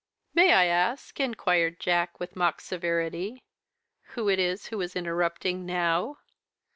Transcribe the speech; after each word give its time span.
"May 0.33 0.51
I 0.51 0.65
ask," 0.65 1.19
inquired 1.19 1.79
Jack, 1.79 2.19
with 2.19 2.35
mock 2.35 2.59
severity, 2.59 3.43
"who 4.17 4.29
is 4.29 4.63
it 4.65 4.69
who 4.71 4.81
is 4.81 4.95
interrupting 4.95 5.63
now? 5.63 6.17